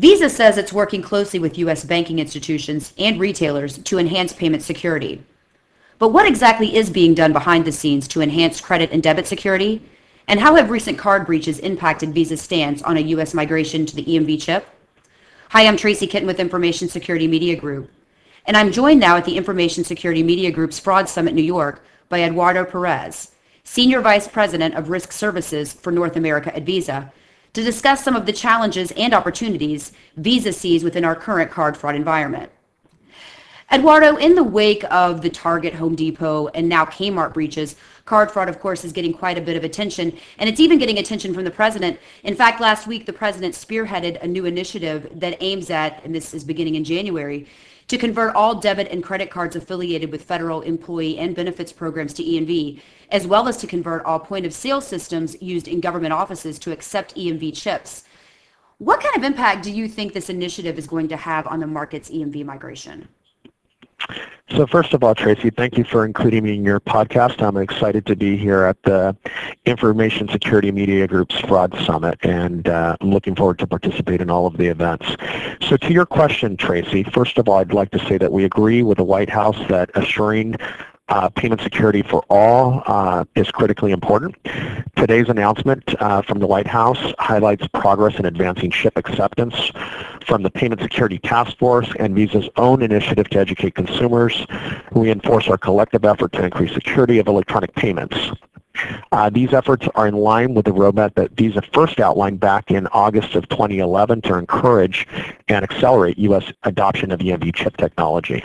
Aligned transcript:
Visa 0.00 0.30
says 0.30 0.56
it's 0.56 0.72
working 0.72 1.02
closely 1.02 1.38
with 1.38 1.58
U.S. 1.58 1.84
banking 1.84 2.20
institutions 2.20 2.94
and 2.96 3.20
retailers 3.20 3.76
to 3.76 3.98
enhance 3.98 4.32
payment 4.32 4.62
security. 4.62 5.22
But 5.98 6.08
what 6.08 6.24
exactly 6.24 6.74
is 6.74 6.88
being 6.88 7.12
done 7.12 7.34
behind 7.34 7.66
the 7.66 7.72
scenes 7.72 8.08
to 8.08 8.22
enhance 8.22 8.62
credit 8.62 8.92
and 8.92 9.02
debit 9.02 9.26
security? 9.26 9.82
And 10.26 10.40
how 10.40 10.54
have 10.54 10.70
recent 10.70 10.96
card 10.96 11.26
breaches 11.26 11.58
impacted 11.58 12.14
Visa's 12.14 12.40
stance 12.40 12.80
on 12.80 12.96
a 12.96 13.08
U.S. 13.12 13.34
migration 13.34 13.84
to 13.84 13.94
the 13.94 14.06
EMV 14.06 14.40
chip? 14.40 14.66
Hi, 15.50 15.66
I'm 15.66 15.76
Tracy 15.76 16.06
Kitten 16.06 16.26
with 16.26 16.40
Information 16.40 16.88
Security 16.88 17.28
Media 17.28 17.54
Group. 17.54 17.90
And 18.46 18.56
I'm 18.56 18.72
joined 18.72 19.00
now 19.00 19.18
at 19.18 19.26
the 19.26 19.36
Information 19.36 19.84
Security 19.84 20.22
Media 20.22 20.50
Group's 20.50 20.80
Fraud 20.80 21.10
Summit 21.10 21.34
New 21.34 21.42
York 21.42 21.84
by 22.08 22.22
Eduardo 22.22 22.64
Perez, 22.64 23.32
Senior 23.64 24.00
Vice 24.00 24.28
President 24.28 24.76
of 24.76 24.88
Risk 24.88 25.12
Services 25.12 25.74
for 25.74 25.92
North 25.92 26.16
America 26.16 26.56
at 26.56 26.62
Visa, 26.62 27.12
to 27.52 27.62
discuss 27.62 28.04
some 28.04 28.16
of 28.16 28.26
the 28.26 28.32
challenges 28.32 28.92
and 28.92 29.12
opportunities 29.12 29.92
Visa 30.16 30.52
sees 30.52 30.84
within 30.84 31.04
our 31.04 31.16
current 31.16 31.50
card 31.50 31.76
fraud 31.76 31.94
environment. 31.94 32.50
Eduardo, 33.72 34.16
in 34.16 34.34
the 34.34 34.42
wake 34.42 34.82
of 34.90 35.22
the 35.22 35.30
Target, 35.30 35.74
Home 35.74 35.94
Depot, 35.94 36.48
and 36.48 36.68
now 36.68 36.84
Kmart 36.84 37.32
breaches, 37.32 37.76
card 38.04 38.28
fraud, 38.28 38.48
of 38.48 38.58
course, 38.58 38.84
is 38.84 38.90
getting 38.90 39.12
quite 39.12 39.38
a 39.38 39.40
bit 39.40 39.56
of 39.56 39.62
attention, 39.62 40.12
and 40.38 40.50
it's 40.50 40.58
even 40.58 40.76
getting 40.76 40.98
attention 40.98 41.32
from 41.32 41.44
the 41.44 41.52
president. 41.52 42.00
In 42.24 42.34
fact, 42.34 42.60
last 42.60 42.88
week, 42.88 43.06
the 43.06 43.12
president 43.12 43.54
spearheaded 43.54 44.20
a 44.24 44.26
new 44.26 44.44
initiative 44.44 45.08
that 45.14 45.40
aims 45.40 45.70
at, 45.70 46.04
and 46.04 46.12
this 46.12 46.34
is 46.34 46.42
beginning 46.42 46.74
in 46.74 46.82
January, 46.82 47.46
to 47.90 47.98
convert 47.98 48.36
all 48.36 48.54
debit 48.54 48.86
and 48.92 49.02
credit 49.02 49.32
cards 49.32 49.56
affiliated 49.56 50.12
with 50.12 50.22
federal 50.22 50.60
employee 50.60 51.18
and 51.18 51.34
benefits 51.34 51.72
programs 51.72 52.14
to 52.14 52.22
EMV, 52.22 52.80
as 53.10 53.26
well 53.26 53.48
as 53.48 53.56
to 53.56 53.66
convert 53.66 54.04
all 54.04 54.20
point 54.20 54.46
of 54.46 54.54
sale 54.54 54.80
systems 54.80 55.36
used 55.42 55.66
in 55.66 55.80
government 55.80 56.12
offices 56.12 56.56
to 56.56 56.70
accept 56.70 57.16
EMV 57.16 57.52
chips. 57.52 58.04
What 58.78 59.00
kind 59.00 59.16
of 59.16 59.24
impact 59.24 59.64
do 59.64 59.72
you 59.72 59.88
think 59.88 60.12
this 60.12 60.30
initiative 60.30 60.78
is 60.78 60.86
going 60.86 61.08
to 61.08 61.16
have 61.16 61.48
on 61.48 61.58
the 61.58 61.66
market's 61.66 62.10
EMV 62.10 62.44
migration? 62.44 63.08
So 64.50 64.66
first 64.66 64.94
of 64.94 65.04
all, 65.04 65.14
Tracy, 65.14 65.50
thank 65.50 65.78
you 65.78 65.84
for 65.84 66.04
including 66.04 66.42
me 66.42 66.54
in 66.54 66.64
your 66.64 66.80
podcast. 66.80 67.40
I'm 67.40 67.56
excited 67.56 68.04
to 68.06 68.16
be 68.16 68.36
here 68.36 68.64
at 68.64 68.82
the 68.82 69.16
Information 69.64 70.28
Security 70.28 70.72
Media 70.72 71.06
Group's 71.06 71.38
Fraud 71.40 71.72
Summit, 71.84 72.18
and 72.22 72.68
uh, 72.68 72.96
I'm 73.00 73.10
looking 73.10 73.36
forward 73.36 73.60
to 73.60 73.66
participate 73.66 74.20
in 74.20 74.28
all 74.28 74.46
of 74.46 74.56
the 74.56 74.66
events. 74.66 75.06
So 75.68 75.76
to 75.76 75.92
your 75.92 76.06
question, 76.06 76.56
Tracy, 76.56 77.04
first 77.04 77.38
of 77.38 77.48
all, 77.48 77.58
I'd 77.58 77.72
like 77.72 77.92
to 77.92 78.04
say 78.06 78.18
that 78.18 78.32
we 78.32 78.44
agree 78.44 78.82
with 78.82 78.98
the 78.98 79.04
White 79.04 79.30
House 79.30 79.58
that 79.68 79.90
assuring 79.94 80.56
uh, 81.10 81.28
payment 81.28 81.60
security 81.60 82.02
for 82.02 82.24
all 82.30 82.82
uh, 82.86 83.24
is 83.34 83.50
critically 83.50 83.92
important. 83.92 84.36
Today's 84.96 85.28
announcement 85.28 85.82
uh, 86.00 86.22
from 86.22 86.38
the 86.38 86.46
White 86.46 86.66
House 86.66 87.12
highlights 87.18 87.66
progress 87.68 88.18
in 88.18 88.24
advancing 88.24 88.70
chip 88.70 88.96
acceptance 88.96 89.72
from 90.26 90.42
the 90.42 90.50
Payment 90.50 90.80
Security 90.80 91.18
Task 91.18 91.58
Force 91.58 91.88
and 91.98 92.14
Visa's 92.14 92.48
own 92.56 92.82
initiative 92.82 93.28
to 93.30 93.38
educate 93.38 93.74
consumers, 93.74 94.46
reinforce 94.92 95.48
our 95.48 95.58
collective 95.58 96.04
effort 96.04 96.32
to 96.32 96.44
increase 96.44 96.72
security 96.72 97.18
of 97.18 97.26
electronic 97.26 97.74
payments. 97.74 98.16
Uh, 99.12 99.28
these 99.28 99.52
efforts 99.52 99.88
are 99.96 100.06
in 100.06 100.14
line 100.14 100.54
with 100.54 100.64
the 100.64 100.70
roadmap 100.70 101.14
that 101.14 101.32
Visa 101.32 101.60
first 101.72 101.98
outlined 101.98 102.38
back 102.38 102.70
in 102.70 102.86
August 102.88 103.34
of 103.34 103.48
2011 103.48 104.22
to 104.22 104.34
encourage 104.34 105.06
and 105.48 105.64
accelerate 105.64 106.16
U.S. 106.18 106.52
adoption 106.62 107.10
of 107.10 107.18
EMV 107.20 107.54
chip 107.54 107.76
technology. 107.76 108.44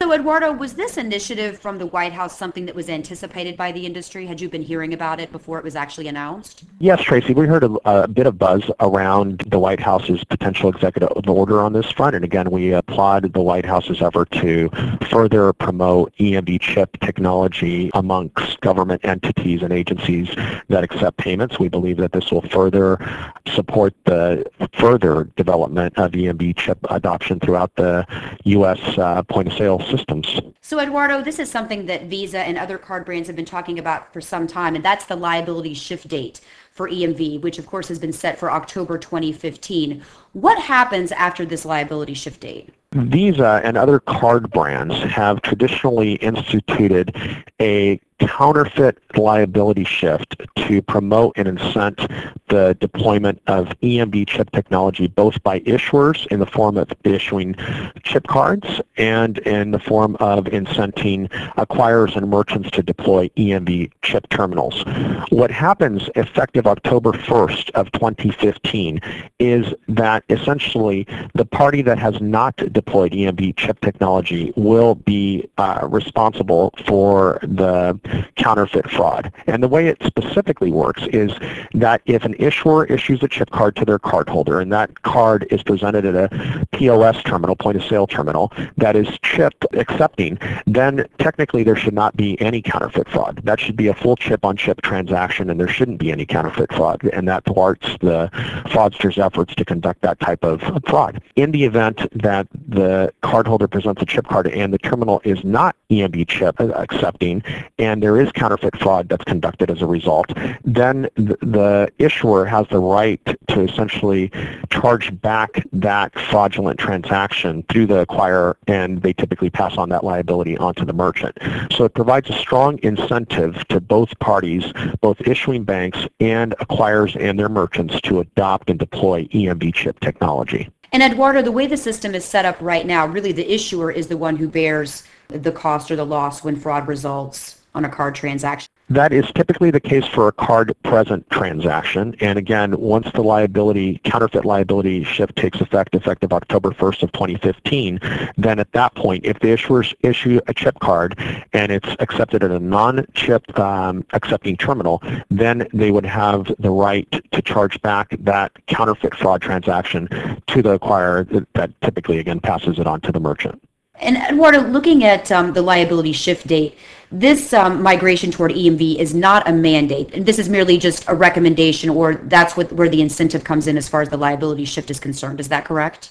So, 0.00 0.12
Eduardo, 0.12 0.52
was 0.52 0.74
this 0.74 0.96
initiative 0.96 1.58
from 1.58 1.78
the 1.78 1.86
White 1.86 2.12
House 2.12 2.38
something 2.38 2.66
that 2.66 2.74
was 2.76 2.88
anticipated 2.88 3.56
by 3.56 3.72
the 3.72 3.84
industry? 3.84 4.26
Had 4.26 4.40
you 4.40 4.48
been 4.48 4.62
hearing 4.62 4.94
about 4.94 5.18
it 5.18 5.32
before 5.32 5.58
it 5.58 5.64
was 5.64 5.74
actually 5.74 6.06
announced? 6.06 6.62
Yes, 6.78 7.02
Tracy. 7.02 7.34
We 7.34 7.48
heard 7.48 7.64
a, 7.64 7.76
a 7.84 8.06
bit 8.06 8.28
of 8.28 8.38
buzz 8.38 8.62
around 8.78 9.40
the 9.48 9.58
White 9.58 9.80
House's 9.80 10.22
potential 10.22 10.70
executive 10.70 11.10
order 11.26 11.60
on 11.60 11.72
this 11.72 11.90
front. 11.90 12.14
And 12.14 12.24
again, 12.24 12.48
we 12.52 12.72
applaud 12.74 13.32
the 13.32 13.40
White 13.40 13.64
House's 13.64 14.00
effort 14.00 14.30
to 14.30 14.70
further 15.10 15.52
promote 15.52 16.14
EMV 16.20 16.60
chip 16.60 16.96
technology 17.00 17.90
amongst 17.94 18.60
government 18.60 19.04
entities 19.04 19.64
and 19.64 19.72
agencies 19.72 20.28
that 20.68 20.84
accept 20.84 21.16
payments. 21.16 21.58
We 21.58 21.68
believe 21.68 21.96
that 21.96 22.12
this 22.12 22.30
will 22.30 22.42
further 22.42 23.04
support 23.52 23.94
the 24.04 24.48
further 24.74 25.24
development 25.34 25.98
of 25.98 26.12
EMV 26.12 26.56
chip 26.56 26.78
adoption 26.88 27.40
throughout 27.40 27.74
the 27.74 28.06
U.S. 28.44 28.78
Uh, 28.96 29.24
point 29.24 29.48
of 29.48 29.54
sale 29.54 29.87
systems. 29.90 30.40
So 30.60 30.80
Eduardo, 30.80 31.22
this 31.22 31.38
is 31.38 31.50
something 31.50 31.86
that 31.86 32.04
Visa 32.04 32.40
and 32.40 32.58
other 32.58 32.78
card 32.78 33.04
brands 33.04 33.26
have 33.28 33.36
been 33.36 33.44
talking 33.44 33.78
about 33.78 34.12
for 34.12 34.20
some 34.20 34.46
time, 34.46 34.74
and 34.74 34.84
that's 34.84 35.06
the 35.06 35.16
liability 35.16 35.74
shift 35.74 36.08
date 36.08 36.40
for 36.72 36.88
EMV, 36.88 37.40
which 37.40 37.58
of 37.58 37.66
course 37.66 37.88
has 37.88 37.98
been 37.98 38.12
set 38.12 38.38
for 38.38 38.52
October 38.52 38.98
2015. 38.98 40.02
What 40.32 40.58
happens 40.60 41.10
after 41.12 41.44
this 41.44 41.64
liability 41.64 42.14
shift 42.14 42.40
date? 42.40 42.72
Visa 42.92 43.60
and 43.64 43.76
other 43.76 44.00
card 44.00 44.50
brands 44.50 44.94
have 45.12 45.42
traditionally 45.42 46.14
instituted 46.14 47.14
a 47.60 48.00
counterfeit 48.20 48.98
liability 49.16 49.84
shift 49.84 50.42
to 50.56 50.82
promote 50.82 51.32
and 51.36 51.48
incent 51.48 52.10
the 52.48 52.76
deployment 52.80 53.40
of 53.46 53.68
EMV 53.82 54.26
chip 54.26 54.50
technology 54.50 55.06
both 55.06 55.42
by 55.42 55.60
issuers 55.60 56.26
in 56.28 56.40
the 56.40 56.46
form 56.46 56.76
of 56.76 56.90
issuing 57.04 57.54
chip 58.02 58.26
cards 58.26 58.80
and 58.96 59.38
in 59.38 59.70
the 59.70 59.78
form 59.78 60.16
of 60.16 60.44
incenting 60.44 61.28
acquirers 61.56 62.16
and 62.16 62.28
merchants 62.28 62.70
to 62.70 62.82
deploy 62.82 63.28
EMV 63.36 63.90
chip 64.02 64.28
terminals. 64.30 64.84
What 65.30 65.50
happens 65.50 66.08
effective 66.16 66.66
October 66.66 67.12
1st 67.12 67.70
of 67.70 67.92
2015 67.92 69.00
is 69.38 69.74
that 69.88 70.24
essentially 70.28 71.06
the 71.34 71.44
party 71.44 71.82
that 71.82 71.98
has 71.98 72.20
not 72.20 72.56
deployed 72.72 73.12
EMV 73.12 73.56
chip 73.56 73.80
technology 73.80 74.52
will 74.56 74.94
be 74.94 75.48
uh, 75.58 75.86
responsible 75.88 76.74
for 76.86 77.38
the 77.42 77.98
counterfeit 78.36 78.90
fraud. 78.90 79.32
And 79.46 79.62
the 79.62 79.68
way 79.68 79.88
it 79.88 79.98
specifically 80.04 80.70
works 80.70 81.06
is 81.12 81.32
that 81.74 82.02
if 82.06 82.24
an 82.24 82.34
issuer 82.38 82.84
issues 82.86 83.22
a 83.22 83.28
chip 83.28 83.50
card 83.50 83.76
to 83.76 83.84
their 83.84 83.98
cardholder 83.98 84.60
and 84.60 84.72
that 84.72 85.02
card 85.02 85.46
is 85.50 85.62
presented 85.62 86.04
at 86.04 86.14
a 86.14 86.66
POS 86.72 87.22
terminal, 87.22 87.56
point 87.56 87.76
of 87.76 87.84
sale 87.84 88.06
terminal, 88.06 88.52
that 88.76 88.96
is 88.96 89.08
chip 89.22 89.64
accepting, 89.72 90.38
then 90.66 91.06
technically 91.18 91.62
there 91.62 91.76
should 91.76 91.94
not 91.94 92.16
be 92.16 92.40
any 92.40 92.62
counterfeit 92.62 93.08
fraud. 93.08 93.40
That 93.44 93.60
should 93.60 93.76
be 93.76 93.88
a 93.88 93.94
full 93.94 94.16
chip 94.16 94.44
on 94.44 94.56
chip 94.56 94.82
transaction 94.82 95.50
and 95.50 95.58
there 95.58 95.68
shouldn't 95.68 95.98
be 95.98 96.12
any 96.12 96.26
counterfeit 96.26 96.72
fraud. 96.72 97.02
And 97.12 97.28
that 97.28 97.44
thwarts 97.44 97.86
the 98.00 98.30
fraudster's 98.68 99.18
efforts 99.18 99.54
to 99.54 99.64
conduct 99.64 100.02
that 100.02 100.20
type 100.20 100.44
of 100.44 100.62
fraud. 100.86 101.22
In 101.36 101.52
the 101.52 101.64
event 101.64 102.06
that 102.12 102.46
the 102.68 103.12
cardholder 103.22 103.70
presents 103.70 104.02
a 104.02 104.06
chip 104.06 104.28
card 104.28 104.46
and 104.48 104.72
the 104.72 104.78
terminal 104.78 105.20
is 105.24 105.42
not 105.42 105.74
EMV 105.90 106.28
chip 106.28 106.60
accepting 106.60 107.42
and 107.78 108.02
there 108.02 108.20
is 108.20 108.30
counterfeit 108.32 108.78
fraud 108.78 109.08
that's 109.08 109.24
conducted 109.24 109.70
as 109.70 109.80
a 109.80 109.86
result, 109.86 110.32
then 110.64 111.08
the 111.16 111.90
issuer 111.98 112.44
has 112.44 112.66
the 112.68 112.78
right 112.78 113.24
to 113.48 113.62
essentially 113.62 114.30
charge 114.70 115.18
back 115.20 115.64
that 115.72 116.16
fraudulent 116.18 116.78
transaction 116.78 117.64
through 117.70 117.86
the 117.86 118.04
acquirer 118.04 118.54
and 118.66 119.02
they 119.02 119.14
typically 119.14 119.48
pass 119.48 119.78
on 119.78 119.88
that 119.88 120.04
liability 120.04 120.56
onto 120.58 120.84
the 120.84 120.92
merchant. 120.92 121.36
So 121.72 121.84
it 121.84 121.94
provides 121.94 122.28
a 122.28 122.34
strong 122.34 122.78
incentive 122.82 123.66
to 123.68 123.80
both 123.80 124.18
parties, 124.18 124.72
both 125.00 125.20
issuing 125.22 125.64
banks 125.64 126.06
and 126.20 126.54
acquirers 126.58 127.16
and 127.18 127.38
their 127.38 127.48
merchants 127.48 128.00
to 128.02 128.20
adopt 128.20 128.68
and 128.68 128.78
deploy 128.78 129.24
EMV 129.26 129.74
chip 129.74 130.00
technology. 130.00 130.68
And 130.92 131.02
Eduardo, 131.02 131.42
the 131.42 131.52
way 131.52 131.66
the 131.66 131.76
system 131.76 132.14
is 132.14 132.24
set 132.24 132.44
up 132.44 132.56
right 132.60 132.86
now, 132.86 133.06
really 133.06 133.32
the 133.32 133.52
issuer 133.52 133.90
is 133.90 134.06
the 134.06 134.16
one 134.16 134.36
who 134.36 134.48
bears 134.48 135.04
the 135.28 135.52
cost 135.52 135.90
or 135.90 135.96
the 135.96 136.06
loss 136.06 136.42
when 136.42 136.56
fraud 136.56 136.88
results 136.88 137.60
on 137.74 137.84
a 137.84 137.88
card 137.88 138.14
transaction. 138.14 138.70
That 138.90 139.12
is 139.12 139.26
typically 139.34 139.70
the 139.70 139.80
case 139.80 140.06
for 140.06 140.28
a 140.28 140.32
card 140.32 140.74
present 140.82 141.28
transaction. 141.30 142.16
And 142.20 142.38
again, 142.38 142.78
once 142.78 143.10
the 143.12 143.22
liability, 143.22 144.00
counterfeit 144.04 144.46
liability 144.46 145.04
shift 145.04 145.36
takes 145.36 145.60
effect, 145.60 145.94
effective 145.94 146.32
October 146.32 146.70
1st 146.70 147.02
of 147.02 147.12
2015, 147.12 148.00
then 148.38 148.58
at 148.58 148.72
that 148.72 148.94
point, 148.94 149.26
if 149.26 149.38
the 149.40 149.48
issuers 149.48 149.94
issue 150.00 150.40
a 150.46 150.54
chip 150.54 150.78
card 150.80 151.18
and 151.52 151.70
it's 151.70 151.88
accepted 151.98 152.42
at 152.42 152.50
a 152.50 152.58
non-chip 152.58 153.58
um, 153.58 154.06
accepting 154.14 154.56
terminal, 154.56 155.02
then 155.28 155.68
they 155.74 155.90
would 155.90 156.06
have 156.06 156.50
the 156.58 156.70
right 156.70 157.10
to 157.32 157.42
charge 157.42 157.80
back 157.82 158.16
that 158.20 158.52
counterfeit 158.68 159.14
fraud 159.14 159.42
transaction 159.42 160.08
to 160.46 160.62
the 160.62 160.78
acquirer 160.78 161.28
that, 161.30 161.46
that 161.52 161.80
typically, 161.82 162.18
again, 162.18 162.40
passes 162.40 162.78
it 162.78 162.86
on 162.86 163.02
to 163.02 163.12
the 163.12 163.20
merchant. 163.20 163.60
And 164.00 164.16
Eduardo, 164.16 164.60
looking 164.60 165.04
at 165.04 165.30
um, 165.32 165.52
the 165.52 165.62
liability 165.62 166.12
shift 166.12 166.46
date, 166.46 166.78
this 167.10 167.52
um, 167.52 167.82
migration 167.82 168.30
toward 168.30 168.52
EMV 168.52 168.96
is 168.96 169.14
not 169.14 169.48
a 169.48 169.52
mandate. 169.52 170.26
This 170.26 170.38
is 170.38 170.48
merely 170.48 170.78
just 170.78 171.04
a 171.08 171.14
recommendation, 171.14 171.88
or 171.90 172.14
that's 172.14 172.56
what 172.56 172.70
where 172.72 172.88
the 172.88 173.00
incentive 173.00 173.44
comes 173.44 173.66
in 173.66 173.76
as 173.76 173.88
far 173.88 174.02
as 174.02 174.08
the 174.10 174.18
liability 174.18 174.64
shift 174.64 174.90
is 174.90 175.00
concerned. 175.00 175.40
Is 175.40 175.48
that 175.48 175.64
correct? 175.64 176.10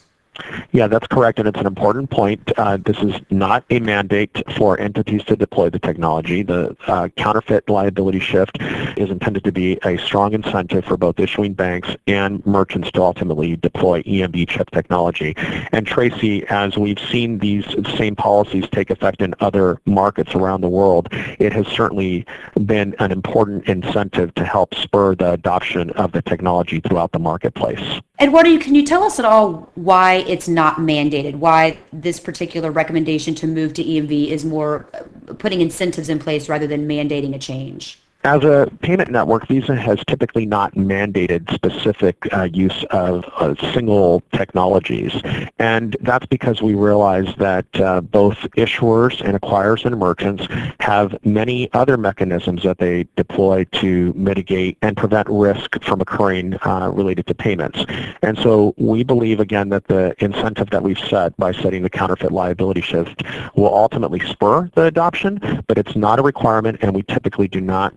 Yeah, 0.71 0.87
that's 0.87 1.07
correct, 1.07 1.39
and 1.39 1.47
it's 1.47 1.59
an 1.59 1.65
important 1.65 2.09
point. 2.09 2.51
Uh, 2.57 2.77
this 2.77 2.97
is 2.97 3.15
not 3.29 3.63
a 3.69 3.79
mandate 3.79 4.43
for 4.55 4.79
entities 4.79 5.23
to 5.25 5.35
deploy 5.35 5.69
the 5.69 5.79
technology. 5.79 6.43
The 6.43 6.75
uh, 6.87 7.09
counterfeit 7.17 7.69
liability 7.69 8.19
shift 8.19 8.57
is 8.97 9.09
intended 9.09 9.43
to 9.45 9.51
be 9.51 9.79
a 9.83 9.97
strong 9.97 10.33
incentive 10.33 10.85
for 10.85 10.97
both 10.97 11.19
issuing 11.19 11.53
banks 11.53 11.95
and 12.07 12.45
merchants 12.45 12.91
to 12.91 13.01
ultimately 13.01 13.55
deploy 13.55 14.03
EMV 14.03 14.47
chip 14.49 14.69
technology. 14.71 15.33
And 15.71 15.87
Tracy, 15.87 16.45
as 16.47 16.77
we've 16.77 16.99
seen 16.99 17.39
these 17.39 17.65
same 17.97 18.15
policies 18.15 18.65
take 18.71 18.89
effect 18.89 19.21
in 19.21 19.33
other 19.39 19.79
markets 19.85 20.35
around 20.35 20.61
the 20.61 20.69
world, 20.69 21.07
it 21.11 21.53
has 21.53 21.67
certainly 21.67 22.25
been 22.65 22.95
an 22.99 23.11
important 23.11 23.65
incentive 23.65 24.33
to 24.35 24.43
help 24.43 24.75
spur 24.75 25.15
the 25.15 25.33
adoption 25.33 25.91
of 25.91 26.11
the 26.11 26.21
technology 26.21 26.79
throughout 26.79 27.11
the 27.11 27.19
marketplace. 27.19 28.01
Eduardo, 28.19 28.57
can 28.57 28.73
you 28.73 28.83
tell 28.83 29.03
us 29.03 29.19
at 29.19 29.25
all 29.25 29.71
why 29.75 30.15
it's 30.27 30.47
not 30.47 30.77
mandated, 30.77 31.35
why 31.35 31.77
this 31.93 32.19
particular 32.19 32.71
recommendation 32.71 33.35
to 33.35 33.45
move 33.45 33.75
to 33.75 33.83
EMV 33.83 34.29
is 34.29 34.43
more 34.43 34.87
uh, 34.95 35.33
putting 35.35 35.61
incentives 35.61 36.09
in 36.09 36.17
place 36.17 36.49
rather 36.49 36.65
than 36.65 36.87
mandating 36.87 37.35
a 37.35 37.39
change? 37.39 37.99
As 38.23 38.43
a 38.43 38.69
payment 38.81 39.09
network, 39.09 39.47
Visa 39.47 39.75
has 39.75 39.99
typically 40.07 40.45
not 40.45 40.73
mandated 40.75 41.53
specific 41.53 42.17
uh, 42.33 42.49
use 42.51 42.83
of 42.89 43.23
uh, 43.37 43.55
single 43.73 44.21
technologies. 44.33 45.21
And 45.59 45.95
that's 46.01 46.25
because 46.25 46.61
we 46.61 46.73
realize 46.73 47.33
that 47.37 47.65
uh, 47.79 48.01
both 48.01 48.37
issuers 48.57 49.21
and 49.21 49.39
acquirers 49.39 49.85
and 49.85 49.97
merchants 49.97 50.45
have 50.79 51.15
many 51.23 51.71
other 51.73 51.95
mechanisms 51.95 52.63
that 52.63 52.79
they 52.79 53.07
deploy 53.15 53.63
to 53.73 54.11
mitigate 54.13 54.77
and 54.81 54.97
prevent 54.97 55.27
risk 55.29 55.81
from 55.83 56.01
occurring 56.01 56.57
uh, 56.63 56.91
related 56.93 57.27
to 57.27 57.35
payments. 57.35 57.85
And 58.23 58.37
so 58.39 58.73
we 58.77 59.03
believe, 59.03 59.39
again, 59.39 59.69
that 59.69 59.87
the 59.87 60.15
incentive 60.21 60.71
that 60.71 60.83
we've 60.83 60.99
set 60.99 61.37
by 61.37 61.53
setting 61.53 61.83
the 61.83 61.89
counterfeit 61.89 62.31
liability 62.31 62.81
shift 62.81 63.23
will 63.55 63.73
ultimately 63.73 64.19
spur 64.19 64.69
the 64.75 64.83
adoption, 64.83 65.63
but 65.67 65.77
it's 65.77 65.95
not 65.95 66.19
a 66.19 66.23
requirement, 66.23 66.79
and 66.81 66.93
we 66.93 67.03
typically 67.03 67.47
do 67.47 67.61
not 67.61 67.93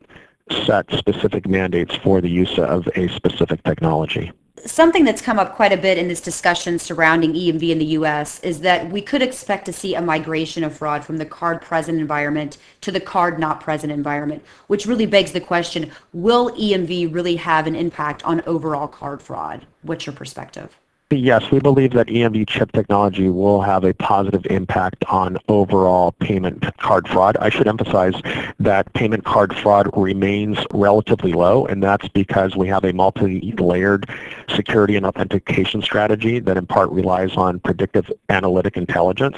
set 0.66 0.90
specific 0.92 1.48
mandates 1.48 1.94
for 1.96 2.20
the 2.20 2.30
use 2.30 2.58
of 2.58 2.88
a 2.96 3.08
specific 3.08 3.62
technology. 3.64 4.32
Something 4.66 5.04
that's 5.04 5.22
come 5.22 5.38
up 5.38 5.54
quite 5.56 5.72
a 5.72 5.76
bit 5.76 5.96
in 5.96 6.08
this 6.08 6.20
discussion 6.20 6.78
surrounding 6.78 7.32
EMV 7.32 7.70
in 7.70 7.78
the 7.78 7.86
U.S. 7.86 8.40
is 8.40 8.60
that 8.60 8.90
we 8.90 9.00
could 9.00 9.22
expect 9.22 9.64
to 9.66 9.72
see 9.72 9.94
a 9.94 10.02
migration 10.02 10.64
of 10.64 10.76
fraud 10.76 11.04
from 11.04 11.16
the 11.16 11.24
card 11.24 11.62
present 11.62 12.00
environment 12.00 12.58
to 12.82 12.92
the 12.92 13.00
card 13.00 13.38
not 13.38 13.60
present 13.60 13.92
environment, 13.92 14.44
which 14.66 14.86
really 14.86 15.06
begs 15.06 15.32
the 15.32 15.40
question, 15.40 15.90
will 16.12 16.50
EMV 16.52 17.14
really 17.14 17.36
have 17.36 17.66
an 17.66 17.74
impact 17.74 18.22
on 18.24 18.42
overall 18.46 18.88
card 18.88 19.22
fraud? 19.22 19.66
What's 19.82 20.04
your 20.04 20.14
perspective? 20.14 20.79
Yes, 21.12 21.50
we 21.50 21.58
believe 21.58 21.94
that 21.94 22.06
EMV 22.06 22.46
chip 22.46 22.70
technology 22.70 23.28
will 23.30 23.62
have 23.62 23.82
a 23.82 23.92
positive 23.92 24.46
impact 24.46 25.04
on 25.08 25.38
overall 25.48 26.12
payment 26.20 26.64
card 26.76 27.08
fraud. 27.08 27.36
I 27.38 27.48
should 27.48 27.66
emphasize 27.66 28.14
that 28.60 28.92
payment 28.92 29.24
card 29.24 29.56
fraud 29.56 29.90
remains 29.96 30.58
relatively 30.72 31.32
low, 31.32 31.66
and 31.66 31.82
that's 31.82 32.06
because 32.06 32.54
we 32.54 32.68
have 32.68 32.84
a 32.84 32.92
multi-layered 32.92 34.08
security 34.54 34.94
and 34.94 35.04
authentication 35.04 35.82
strategy 35.82 36.38
that 36.38 36.56
in 36.56 36.64
part 36.68 36.90
relies 36.90 37.36
on 37.36 37.58
predictive 37.58 38.08
analytic 38.28 38.76
intelligence. 38.76 39.36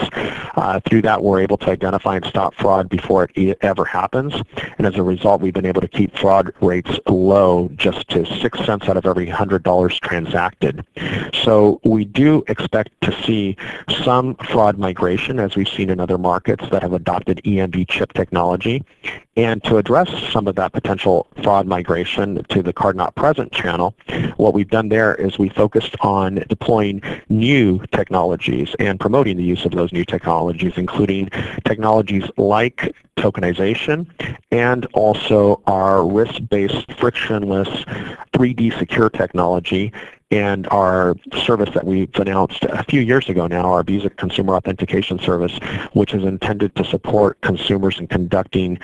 Uh, 0.57 0.79
through 0.87 1.01
that, 1.01 1.23
we're 1.23 1.41
able 1.41 1.57
to 1.57 1.71
identify 1.71 2.17
and 2.17 2.27
stop 2.27 2.55
fraud 2.55 2.91
before 2.91 3.31
it 3.35 3.57
ever 3.63 3.87
happens, 3.87 4.35
and 4.77 4.87
as 4.87 4.97
a 4.97 5.03
result, 5.03 5.41
we've 5.41 5.55
been 5.55 5.65
able 5.65 5.81
to 5.81 5.89
keep 5.89 6.15
fraud 6.19 6.53
rates 6.61 7.01
low 7.07 7.71
just 7.77 8.07
to 8.11 8.27
6 8.27 8.59
cents 8.67 8.91
out 8.91 8.99
of 8.99 9.07
every 9.07 9.27
$100 9.27 10.01
transacted. 10.01 10.85
So 11.33 11.62
so 11.63 11.81
we 11.85 12.05
do 12.05 12.43
expect 12.49 12.91
to 13.03 13.13
see 13.23 13.57
some 14.03 14.35
fraud 14.35 14.79
migration, 14.79 15.39
as 15.39 15.55
we've 15.55 15.69
seen 15.69 15.91
in 15.91 16.01
other 16.01 16.19
markets 16.19 16.65
that 16.73 16.83
have 16.83 16.93
adopted 16.93 17.41
EMV 17.45 17.89
chip 17.89 18.13
technology. 18.15 18.85
And 19.37 19.63
to 19.65 19.77
address 19.77 20.11
some 20.33 20.49
of 20.49 20.57
that 20.57 20.73
potential 20.73 21.29
fraud 21.41 21.69
migration 21.69 22.43
to 22.49 22.65
the 22.65 22.73
card 22.73 22.97
not 22.97 23.15
present 23.15 23.53
channel, 23.53 23.95
what 24.39 24.55
we've 24.55 24.71
done 24.71 24.89
there 24.89 25.15
is 25.15 25.39
we 25.39 25.51
focused 25.51 25.95
on 26.01 26.45
deploying 26.49 27.01
new 27.29 27.81
technologies 27.93 28.75
and 28.81 28.99
promoting 28.99 29.37
the 29.37 29.45
use 29.45 29.65
of 29.65 29.71
those 29.71 29.93
new 29.93 30.05
technologies, 30.05 30.73
including 30.77 31.31
technologies 31.65 32.25
like 32.37 32.93
tokenization 33.17 34.07
and 34.51 34.87
also 34.95 35.63
our 35.67 36.05
risk-based 36.05 36.91
frictionless 36.99 37.69
3D 38.33 38.77
secure 38.79 39.11
technology 39.11 39.93
and 40.33 40.67
our 40.69 41.15
service 41.45 41.69
that 41.75 41.85
we've 41.85 42.15
announced 42.15 42.65
a 42.65 42.83
few 42.85 43.03
years 43.03 43.29
ago 43.29 43.47
now, 43.47 43.71
our 43.71 43.83
Visa 43.83 44.09
Consumer 44.09 44.55
Authentication 44.55 45.19
Service, 45.19 45.59
which 45.93 46.15
is 46.15 46.25
intended 46.25 46.75
to 46.77 46.85
support 46.85 47.39
consumers 47.43 47.99
in 48.01 48.09
conducting 48.09 48.79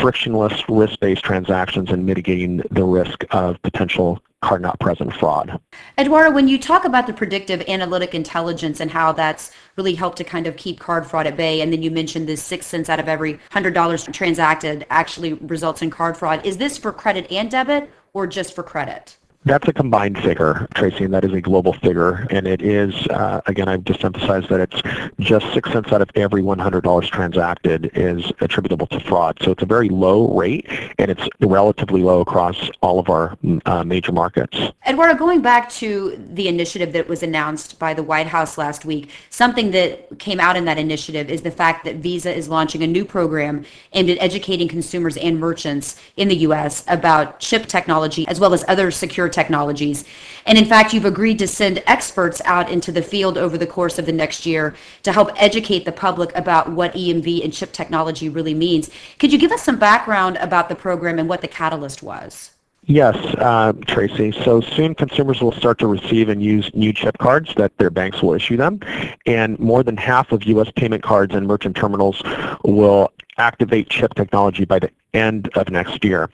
frictionless 0.00 0.62
risk-based 0.68 1.24
transactions 1.24 1.90
and 1.90 2.06
mitigating 2.06 2.62
the 2.70 2.84
risk 2.84 3.24
of 3.32 3.60
potential 3.62 4.22
card 4.42 4.62
not 4.62 4.78
present 4.78 5.12
fraud. 5.14 5.60
Eduardo, 5.98 6.30
when 6.30 6.48
you 6.48 6.58
talk 6.58 6.84
about 6.84 7.06
the 7.06 7.12
predictive 7.12 7.62
analytic 7.68 8.14
intelligence 8.14 8.80
and 8.80 8.90
how 8.90 9.12
that's 9.12 9.52
really 9.76 9.94
helped 9.94 10.18
to 10.18 10.24
kind 10.24 10.46
of 10.46 10.56
keep 10.56 10.78
card 10.78 11.06
fraud 11.06 11.26
at 11.26 11.36
bay, 11.36 11.60
and 11.60 11.72
then 11.72 11.82
you 11.82 11.90
mentioned 11.90 12.28
this 12.28 12.42
six 12.42 12.66
cents 12.66 12.88
out 12.88 13.00
of 13.00 13.08
every 13.08 13.34
$100 13.50 14.12
transacted 14.12 14.86
actually 14.90 15.34
results 15.34 15.82
in 15.82 15.90
card 15.90 16.16
fraud, 16.16 16.44
is 16.44 16.58
this 16.58 16.78
for 16.78 16.92
credit 16.92 17.30
and 17.30 17.50
debit 17.50 17.90
or 18.12 18.26
just 18.26 18.54
for 18.54 18.62
credit? 18.62 19.16
That's 19.44 19.66
a 19.66 19.72
combined 19.72 20.18
figure, 20.22 20.68
Tracy, 20.74 21.04
and 21.04 21.12
that 21.14 21.24
is 21.24 21.32
a 21.32 21.40
global 21.40 21.72
figure. 21.72 22.28
And 22.30 22.46
it 22.46 22.62
is, 22.62 22.94
uh, 23.08 23.40
again, 23.46 23.68
I've 23.68 23.82
just 23.82 24.04
emphasized 24.04 24.48
that 24.50 24.60
it's 24.60 24.80
just 25.18 25.52
six 25.52 25.72
cents 25.72 25.92
out 25.92 26.00
of 26.00 26.10
every 26.14 26.42
$100 26.42 27.10
transacted 27.10 27.90
is 27.94 28.30
attributable 28.40 28.86
to 28.88 29.00
fraud. 29.00 29.38
So 29.42 29.50
it's 29.50 29.62
a 29.64 29.66
very 29.66 29.88
low 29.88 30.32
rate, 30.32 30.68
and 30.98 31.10
it's 31.10 31.28
relatively 31.40 32.02
low 32.02 32.20
across 32.20 32.70
all 32.82 33.00
of 33.00 33.10
our 33.10 33.36
uh, 33.66 33.82
major 33.82 34.12
markets. 34.12 34.56
Eduardo, 34.86 35.18
going 35.18 35.42
back 35.42 35.68
to 35.70 36.24
the 36.34 36.46
initiative 36.46 36.92
that 36.92 37.08
was 37.08 37.24
announced 37.24 37.80
by 37.80 37.94
the 37.94 38.02
White 38.02 38.28
House 38.28 38.56
last 38.56 38.84
week, 38.84 39.10
something 39.30 39.72
that 39.72 40.20
came 40.20 40.38
out 40.38 40.56
in 40.56 40.66
that 40.66 40.78
initiative 40.78 41.28
is 41.28 41.42
the 41.42 41.50
fact 41.50 41.84
that 41.84 41.96
Visa 41.96 42.32
is 42.32 42.48
launching 42.48 42.84
a 42.84 42.86
new 42.86 43.04
program 43.04 43.64
aimed 43.92 44.10
at 44.10 44.18
educating 44.20 44.68
consumers 44.68 45.16
and 45.16 45.40
merchants 45.40 45.96
in 46.16 46.28
the 46.28 46.36
U.S. 46.36 46.84
about 46.86 47.40
chip 47.40 47.66
technology 47.66 48.26
as 48.28 48.38
well 48.38 48.54
as 48.54 48.64
other 48.68 48.92
secure 48.92 49.31
technologies. 49.32 50.04
And 50.46 50.58
in 50.58 50.64
fact, 50.64 50.92
you've 50.92 51.04
agreed 51.04 51.38
to 51.40 51.46
send 51.46 51.82
experts 51.86 52.40
out 52.44 52.70
into 52.70 52.92
the 52.92 53.02
field 53.02 53.38
over 53.38 53.56
the 53.56 53.66
course 53.66 53.98
of 53.98 54.06
the 54.06 54.12
next 54.12 54.46
year 54.46 54.74
to 55.02 55.12
help 55.12 55.30
educate 55.36 55.84
the 55.84 55.92
public 55.92 56.34
about 56.36 56.70
what 56.70 56.92
EMV 56.94 57.44
and 57.44 57.52
chip 57.52 57.72
technology 57.72 58.28
really 58.28 58.54
means. 58.54 58.90
Could 59.18 59.32
you 59.32 59.38
give 59.38 59.52
us 59.52 59.62
some 59.62 59.78
background 59.78 60.36
about 60.38 60.68
the 60.68 60.74
program 60.74 61.18
and 61.18 61.28
what 61.28 61.40
the 61.40 61.48
catalyst 61.48 62.02
was? 62.02 62.52
Yes, 62.86 63.16
uh, 63.38 63.72
Tracy. 63.86 64.32
So 64.32 64.60
soon 64.60 64.96
consumers 64.96 65.40
will 65.40 65.52
start 65.52 65.78
to 65.78 65.86
receive 65.86 66.28
and 66.28 66.42
use 66.42 66.68
new 66.74 66.92
chip 66.92 67.16
cards 67.18 67.54
that 67.54 67.76
their 67.78 67.90
banks 67.90 68.22
will 68.22 68.34
issue 68.34 68.56
them. 68.56 68.80
And 69.24 69.56
more 69.60 69.84
than 69.84 69.96
half 69.96 70.32
of 70.32 70.42
U.S. 70.44 70.68
payment 70.74 71.04
cards 71.04 71.32
and 71.32 71.46
merchant 71.46 71.76
terminals 71.76 72.20
will 72.64 73.12
activate 73.42 73.88
chip 73.90 74.14
technology 74.14 74.64
by 74.64 74.78
the 74.78 74.90
end 75.14 75.50
of 75.56 75.68
next 75.68 76.04
year. 76.04 76.30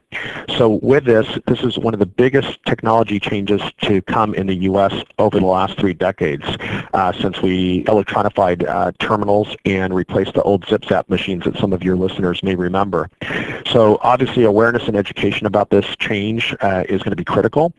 So 0.56 0.78
with 0.82 1.04
this, 1.04 1.26
this 1.46 1.60
is 1.62 1.78
one 1.78 1.94
of 1.94 2.00
the 2.00 2.06
biggest 2.06 2.58
technology 2.64 3.18
changes 3.18 3.60
to 3.82 4.02
come 4.02 4.34
in 4.34 4.46
the 4.46 4.54
U.S. 4.70 4.92
over 5.18 5.40
the 5.40 5.46
last 5.46 5.78
three 5.78 5.94
decades 5.94 6.44
uh, 6.94 7.12
since 7.12 7.40
we 7.42 7.84
electronified 7.84 8.68
uh, 8.68 8.92
terminals 9.00 9.56
and 9.64 9.94
replaced 9.94 10.34
the 10.34 10.42
old 10.42 10.64
ZipZap 10.66 11.08
machines 11.08 11.44
that 11.44 11.56
some 11.56 11.72
of 11.72 11.82
your 11.82 11.96
listeners 11.96 12.42
may 12.42 12.54
remember. 12.54 13.10
So 13.66 13.98
obviously 14.02 14.44
awareness 14.44 14.86
and 14.86 14.96
education 14.96 15.46
about 15.46 15.70
this 15.70 15.86
change 15.96 16.54
uh, 16.60 16.84
is 16.88 17.02
going 17.02 17.10
to 17.10 17.16
be 17.16 17.24
critical. 17.24 17.72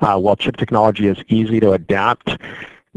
Uh, 0.00 0.18
while 0.18 0.36
chip 0.36 0.56
technology 0.56 1.08
is 1.08 1.18
easy 1.28 1.58
to 1.60 1.72
adapt, 1.72 2.36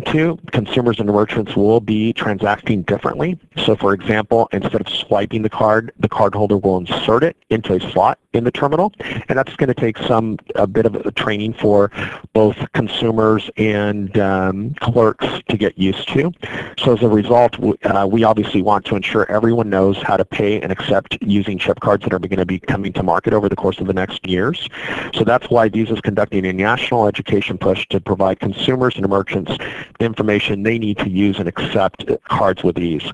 Two, 0.06 0.38
consumers 0.52 1.00
and 1.00 1.10
merchants 1.10 1.56
will 1.56 1.80
be 1.80 2.14
transacting 2.14 2.84
differently. 2.84 3.40
So 3.66 3.76
for 3.76 3.94
example, 3.94 4.48
instead 4.52 4.80
of 4.80 4.88
swiping 4.88 5.42
the 5.42 5.50
card, 5.50 5.92
the 6.00 6.08
cardholder 6.08 6.62
will 6.62 6.78
insert 6.78 7.24
it 7.24 7.36
into 7.50 7.74
a 7.74 7.92
slot 7.92 8.20
in 8.34 8.44
the 8.44 8.52
terminal, 8.52 8.94
and 9.28 9.38
that's 9.38 9.56
going 9.56 9.70
to 9.70 9.74
take 9.74 9.98
some 9.98 10.38
a 10.56 10.68
bit 10.68 10.86
of 10.86 11.16
training 11.16 11.54
for 11.54 11.92
both 12.34 12.56
consumers 12.74 13.50
and 13.58 14.18
um, 14.20 14.76
clerks 14.76 15.26
to 15.50 15.58
get 15.58 15.78
used 15.80 16.08
to. 16.10 16.32
So 16.78 16.94
as 16.94 17.02
a 17.02 17.10
result, 17.10 17.58
uh, 17.84 18.08
we 18.10 18.24
obviously 18.24 18.62
want 18.62 18.86
to 18.86 18.96
ensure 18.96 19.30
everyone 19.32 19.70
knows 19.70 19.98
how 20.04 20.18
to 20.18 20.26
pay 20.26 20.62
and 20.62 20.72
accept 20.72 21.18
using 21.22 21.58
chip 21.58 21.80
cards 21.80 22.04
that 22.04 22.14
are 22.14 22.20
going 22.20 22.38
to 22.38 22.46
be 22.46 22.60
coming 22.60 22.94
to 22.94 23.02
market 23.04 23.34
over 23.34 23.50
the 23.50 23.56
course 23.56 23.80
of 23.80 23.88
the 23.88 23.94
next 23.94 24.28
years. 24.28 24.68
So 25.16 25.24
that's 25.24 25.50
why 25.50 25.70
Visa 25.70 25.94
is 25.94 26.02
conducting 26.02 26.46
a 26.46 26.54
national 26.54 27.08
education 27.08 27.58
push 27.58 27.88
to 27.88 28.00
provide 28.00 28.40
consumers 28.40 28.96
and 28.96 29.10
merchants 29.10 29.58
information 30.00 30.64
they 30.64 30.78
need 30.78 30.98
to 31.00 31.10
use 31.10 31.40
and 31.40 31.48
accept 31.48 32.06
cards 32.30 32.64
with 32.64 32.78
ease. 32.78 33.10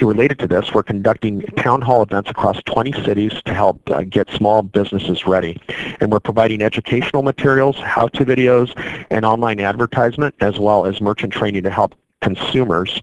Related 0.00 0.38
to 0.40 0.46
this, 0.46 0.72
we're 0.72 0.82
conducting 0.82 1.42
town 1.56 1.80
hall 1.82 2.02
events 2.02 2.30
across 2.30 2.62
20 2.64 2.92
cities 3.04 3.32
to 3.44 3.54
help 3.54 3.88
uh, 3.90 4.02
get 4.02 4.28
small 4.30 4.62
businesses 4.62 5.26
ready. 5.26 5.60
And 6.00 6.10
we're 6.10 6.20
providing 6.20 6.62
educational 6.62 7.22
materials, 7.22 7.76
how-to 7.76 8.24
videos, 8.24 8.72
and 9.10 9.24
online 9.24 9.60
advertisement, 9.60 10.34
as 10.40 10.58
well 10.58 10.86
as 10.86 11.00
merchant 11.00 11.32
training 11.32 11.62
to 11.64 11.70
help 11.70 11.94
consumers 12.20 13.00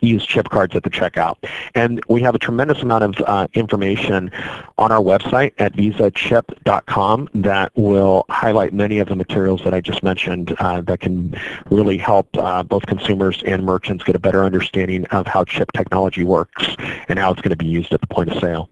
use 0.00 0.24
chip 0.24 0.48
cards 0.48 0.74
at 0.74 0.82
the 0.82 0.90
checkout. 0.90 1.36
And 1.74 2.00
we 2.08 2.22
have 2.22 2.34
a 2.34 2.38
tremendous 2.38 2.82
amount 2.82 3.04
of 3.04 3.24
uh, 3.26 3.48
information 3.54 4.30
on 4.78 4.92
our 4.92 5.00
website 5.00 5.52
at 5.58 5.74
visachip.com 5.74 7.28
that 7.34 7.72
will 7.74 8.24
highlight 8.28 8.72
many 8.72 8.98
of 8.98 9.08
the 9.08 9.16
materials 9.16 9.62
that 9.64 9.74
I 9.74 9.80
just 9.80 10.02
mentioned 10.02 10.54
uh, 10.58 10.80
that 10.82 11.00
can 11.00 11.34
really 11.70 11.98
help 11.98 12.28
uh, 12.36 12.62
both 12.62 12.86
consumers 12.86 13.42
and 13.44 13.64
merchants 13.64 14.04
get 14.04 14.16
a 14.16 14.20
better 14.20 14.44
understanding 14.44 15.06
of 15.06 15.26
how 15.26 15.44
chip 15.44 15.72
technology 15.72 16.24
works 16.24 16.76
and 17.08 17.18
how 17.18 17.32
it's 17.32 17.40
going 17.40 17.50
to 17.50 17.56
be 17.56 17.66
used 17.66 17.92
at 17.92 18.00
the 18.00 18.06
point 18.06 18.30
of 18.30 18.38
sale. 18.40 18.70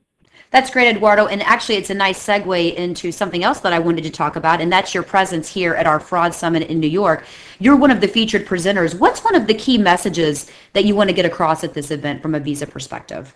That's 0.50 0.70
great, 0.70 0.88
Eduardo. 0.88 1.26
And 1.26 1.42
actually, 1.42 1.76
it's 1.76 1.90
a 1.90 1.94
nice 1.94 2.24
segue 2.24 2.74
into 2.74 3.12
something 3.12 3.44
else 3.44 3.60
that 3.60 3.74
I 3.74 3.78
wanted 3.78 4.04
to 4.04 4.10
talk 4.10 4.36
about, 4.36 4.62
and 4.62 4.72
that's 4.72 4.94
your 4.94 5.02
presence 5.02 5.48
here 5.48 5.74
at 5.74 5.86
our 5.86 6.00
Fraud 6.00 6.32
Summit 6.32 6.62
in 6.62 6.80
New 6.80 6.88
York. 6.88 7.24
You're 7.58 7.76
one 7.76 7.90
of 7.90 8.00
the 8.00 8.08
featured 8.08 8.46
presenters. 8.46 8.98
What's 8.98 9.22
one 9.22 9.34
of 9.34 9.46
the 9.46 9.54
key 9.54 9.76
messages 9.76 10.50
that 10.72 10.86
you 10.86 10.94
want 10.94 11.10
to 11.10 11.14
get 11.14 11.26
across 11.26 11.64
at 11.64 11.74
this 11.74 11.90
event 11.90 12.22
from 12.22 12.34
a 12.34 12.40
Visa 12.40 12.66
perspective? 12.66 13.34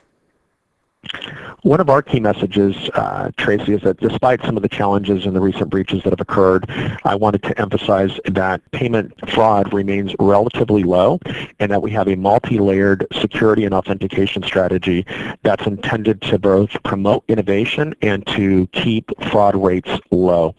One 1.62 1.81
of 1.81 1.88
our 1.88 2.02
key 2.02 2.19
messages, 2.19 2.75
uh, 2.95 3.31
Tracy, 3.37 3.75
is 3.75 3.83
that 3.83 3.99
despite 3.99 4.42
some 4.45 4.57
of 4.57 4.62
the 4.62 4.69
challenges 4.69 5.26
and 5.26 5.37
the 5.37 5.40
recent 5.40 5.71
breaches 5.71 6.02
that 6.02 6.11
have 6.11 6.21
occurred, 6.21 6.69
I 7.04 7.14
wanted 7.14 7.42
to 7.45 7.61
emphasize 7.61 8.19
that 8.25 8.61
payment 8.73 9.12
fraud 9.31 9.73
remains 9.73 10.14
relatively 10.19 10.83
low 10.83 11.21
and 11.61 11.71
that 11.71 11.81
we 11.81 11.90
have 11.92 12.09
a 12.09 12.16
multi-layered 12.16 13.07
security 13.12 13.64
and 13.64 13.75
authentication 13.75 14.42
strategy 14.42 15.07
that's 15.42 15.66
intended 15.66 16.21
to 16.23 16.38
both 16.38 16.71
promote 16.83 17.25
innovation 17.28 17.95
and 18.02 18.26
to 18.28 18.66
keep 18.69 19.11
fraud 19.31 19.54
rates 19.54 19.90
low. 20.11 20.54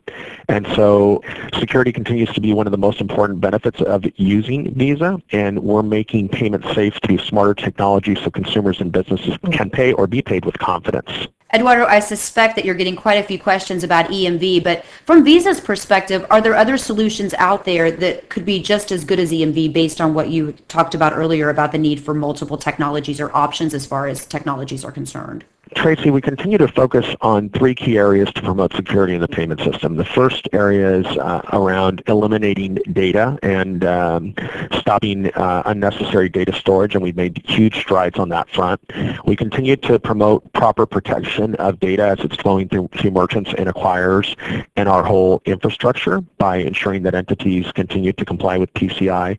And 0.53 0.67
so 0.75 1.23
security 1.57 1.91
continues 1.91 2.31
to 2.33 2.39
be 2.39 2.53
one 2.53 2.67
of 2.67 2.71
the 2.71 2.77
most 2.77 3.01
important 3.01 3.41
benefits 3.41 3.81
of 3.81 4.05
using 4.17 4.71
Visa, 4.75 5.19
and 5.31 5.57
we're 5.57 5.81
making 5.81 6.29
payments 6.29 6.71
safe 6.75 6.93
through 7.03 7.17
smarter 7.17 7.55
technology 7.55 8.13
so 8.13 8.29
consumers 8.29 8.79
and 8.79 8.91
businesses 8.91 9.35
mm. 9.37 9.51
can 9.51 9.71
pay 9.71 9.93
or 9.93 10.05
be 10.05 10.21
paid 10.21 10.45
with 10.45 10.59
confidence. 10.59 11.09
Eduardo, 11.55 11.85
I 11.85 11.99
suspect 11.99 12.55
that 12.55 12.65
you're 12.65 12.75
getting 12.75 12.95
quite 12.95 13.15
a 13.15 13.23
few 13.23 13.39
questions 13.39 13.83
about 13.83 14.09
EMV, 14.09 14.63
but 14.63 14.85
from 15.05 15.23
Visa's 15.23 15.59
perspective, 15.59 16.23
are 16.29 16.39
there 16.39 16.55
other 16.55 16.77
solutions 16.77 17.33
out 17.39 17.65
there 17.65 17.89
that 17.89 18.29
could 18.29 18.45
be 18.45 18.61
just 18.61 18.91
as 18.91 19.03
good 19.03 19.19
as 19.19 19.31
EMV 19.31 19.73
based 19.73 19.99
on 19.99 20.13
what 20.13 20.29
you 20.29 20.51
talked 20.67 20.93
about 20.93 21.13
earlier 21.13 21.49
about 21.49 21.71
the 21.71 21.79
need 21.79 21.99
for 21.99 22.13
multiple 22.13 22.59
technologies 22.59 23.19
or 23.19 23.35
options 23.35 23.73
as 23.73 23.87
far 23.87 24.05
as 24.05 24.23
technologies 24.23 24.85
are 24.85 24.91
concerned? 24.91 25.45
Tracy, 25.75 26.11
we 26.11 26.21
continue 26.21 26.57
to 26.57 26.67
focus 26.67 27.05
on 27.21 27.49
three 27.49 27.75
key 27.75 27.97
areas 27.97 28.31
to 28.33 28.41
promote 28.41 28.73
security 28.73 29.13
in 29.13 29.21
the 29.21 29.27
payment 29.27 29.59
system. 29.61 29.95
The 29.95 30.05
first 30.05 30.47
area 30.53 30.99
is 30.99 31.05
uh, 31.05 31.41
around 31.51 32.03
eliminating 32.07 32.75
data 32.91 33.37
and 33.43 33.83
um, 33.83 34.35
stopping 34.71 35.33
uh, 35.33 35.63
unnecessary 35.65 36.29
data 36.29 36.53
storage, 36.53 36.95
and 36.95 37.03
we've 37.03 37.15
made 37.15 37.43
huge 37.47 37.77
strides 37.77 38.19
on 38.19 38.29
that 38.29 38.49
front. 38.49 38.79
We 39.25 39.35
continue 39.35 39.75
to 39.77 39.99
promote 39.99 40.51
proper 40.53 40.85
protection 40.85 41.55
of 41.55 41.79
data 41.79 42.03
as 42.03 42.19
it's 42.19 42.35
flowing 42.37 42.69
through, 42.69 42.89
through 42.97 43.11
merchants 43.11 43.51
and 43.57 43.67
acquirers 43.67 44.35
and 44.75 44.87
our 44.87 45.03
whole 45.03 45.41
infrastructure 45.45 46.21
by 46.21 46.57
ensuring 46.57 47.03
that 47.03 47.15
entities 47.15 47.71
continue 47.71 48.13
to 48.13 48.25
comply 48.25 48.57
with 48.57 48.73
PCI 48.73 49.37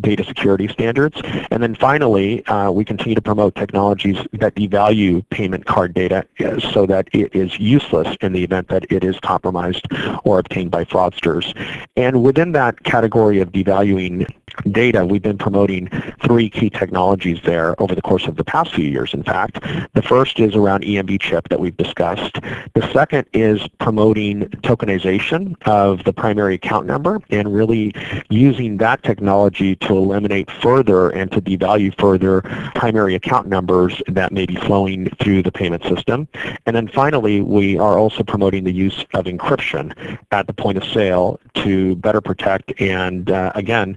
data 0.00 0.24
security 0.24 0.68
standards. 0.68 1.20
And 1.50 1.62
then 1.62 1.74
finally, 1.74 2.44
uh, 2.46 2.70
we 2.70 2.84
continue 2.84 3.14
to 3.14 3.22
promote 3.22 3.54
technologies 3.54 4.16
that 4.32 4.54
devalue 4.54 5.28
payment 5.30 5.65
card 5.66 5.94
data 5.94 6.26
so 6.72 6.86
that 6.86 7.08
it 7.12 7.34
is 7.34 7.58
useless 7.58 8.16
in 8.20 8.32
the 8.32 8.44
event 8.44 8.68
that 8.68 8.86
it 8.90 9.04
is 9.04 9.18
compromised 9.20 9.86
or 10.24 10.38
obtained 10.38 10.70
by 10.70 10.84
fraudsters. 10.84 11.54
And 11.96 12.22
within 12.22 12.52
that 12.52 12.84
category 12.84 13.40
of 13.40 13.52
devaluing 13.52 14.26
data, 14.70 15.04
we've 15.04 15.22
been 15.22 15.38
promoting 15.38 15.88
three 16.24 16.48
key 16.48 16.70
technologies 16.70 17.40
there 17.44 17.80
over 17.80 17.94
the 17.94 18.02
course 18.02 18.26
of 18.26 18.36
the 18.36 18.44
past 18.44 18.74
few 18.74 18.86
years, 18.86 19.14
in 19.14 19.22
fact. 19.22 19.60
The 19.94 20.02
first 20.02 20.38
is 20.40 20.54
around 20.54 20.84
EMV 20.84 21.20
chip 21.20 21.48
that 21.48 21.60
we've 21.60 21.76
discussed. 21.76 22.36
The 22.74 22.90
second 22.92 23.26
is 23.32 23.66
promoting 23.78 24.48
tokenization 24.62 25.56
of 25.66 26.04
the 26.04 26.12
primary 26.12 26.54
account 26.54 26.86
number 26.86 27.20
and 27.30 27.54
really 27.54 27.94
using 28.28 28.78
that 28.78 29.02
technology 29.02 29.76
to 29.76 29.96
eliminate 29.96 30.50
further 30.50 31.10
and 31.10 31.30
to 31.32 31.40
devalue 31.40 31.98
further 31.98 32.42
primary 32.74 33.14
account 33.14 33.48
numbers 33.48 34.02
that 34.08 34.32
may 34.32 34.46
be 34.46 34.56
flowing 34.56 35.08
through 35.20 35.42
the 35.42 35.52
payment 35.52 35.82
system. 35.84 36.28
And 36.66 36.76
then 36.76 36.88
finally, 36.88 37.40
we 37.40 37.78
are 37.78 37.98
also 37.98 38.22
promoting 38.22 38.64
the 38.64 38.72
use 38.72 39.04
of 39.14 39.26
encryption 39.26 40.18
at 40.30 40.46
the 40.46 40.52
point 40.52 40.78
of 40.78 40.84
sale 40.84 41.40
to 41.54 41.96
better 41.96 42.20
protect 42.20 42.78
and, 42.80 43.30
uh, 43.30 43.52
again, 43.54 43.96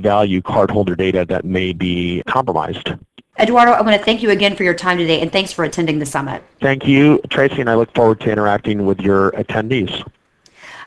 devalue 0.00 0.42
cardholder 0.42 0.96
data 0.96 1.24
that 1.26 1.44
may 1.44 1.72
be 1.72 2.22
compromised. 2.26 2.94
Eduardo, 3.38 3.72
I 3.72 3.82
want 3.82 3.96
to 3.96 4.04
thank 4.04 4.22
you 4.22 4.30
again 4.30 4.56
for 4.56 4.64
your 4.64 4.74
time 4.74 4.98
today, 4.98 5.20
and 5.20 5.30
thanks 5.30 5.52
for 5.52 5.64
attending 5.64 6.00
the 6.00 6.06
summit. 6.06 6.42
Thank 6.60 6.86
you, 6.86 7.20
Tracy, 7.30 7.60
and 7.60 7.70
I 7.70 7.74
look 7.74 7.94
forward 7.94 8.20
to 8.22 8.32
interacting 8.32 8.84
with 8.84 9.00
your 9.00 9.30
attendees. 9.32 10.04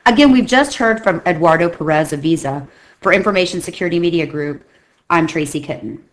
Again, 0.04 0.32
we've 0.32 0.46
just 0.46 0.74
heard 0.76 1.02
from 1.02 1.22
Eduardo 1.24 1.68
Perez 1.68 2.12
of 2.12 2.20
Visa. 2.20 2.66
For 3.00 3.12
Information 3.12 3.60
Security 3.60 3.98
Media 3.98 4.26
Group, 4.26 4.64
I'm 5.10 5.26
Tracy 5.26 5.60
Kitten. 5.60 6.04